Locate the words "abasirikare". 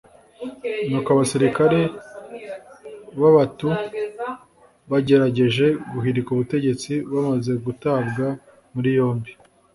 1.15-1.79